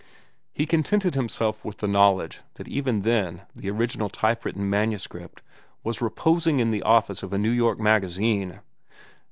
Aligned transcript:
He 0.51 0.65
contented 0.65 1.13
himself 1.13 1.63
with 1.63 1.77
the 1.77 1.87
knowledge 1.87 2.39
that 2.55 2.67
even 2.67 3.03
then 3.03 3.43
the 3.53 3.69
original 3.69 4.09
type 4.09 4.43
written 4.45 4.67
manuscript 4.67 5.43
was 5.83 6.01
reposing 6.01 6.59
in 6.59 6.71
the 6.71 6.81
office 6.81 7.21
of 7.21 7.33
a 7.33 7.37
New 7.37 7.51
York 7.51 7.79
magazine. 7.79 8.61